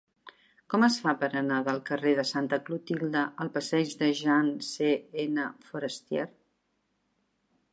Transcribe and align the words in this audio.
Com 0.73 0.83
es 0.85 0.95
fa 1.01 1.11
per 1.23 1.27
anar 1.41 1.59
del 1.67 1.81
carrer 1.89 2.13
de 2.19 2.25
Santa 2.29 2.59
Clotilde 2.69 3.23
al 3.45 3.51
passeig 3.59 3.93
de 4.01 4.09
Jean 4.21 4.49
C. 4.69 4.89
N. 5.25 5.47
Forestier? 5.69 6.27